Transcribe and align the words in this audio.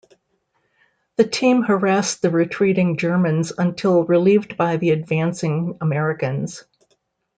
The 1.17 1.25
team 1.27 1.61
harassed 1.61 2.23
the 2.23 2.31
retreating 2.31 2.97
Germans 2.97 3.53
until 3.55 4.03
relieved 4.03 4.57
by 4.57 4.77
the 4.77 4.89
advancing 4.89 5.77
Americans. 5.79 6.63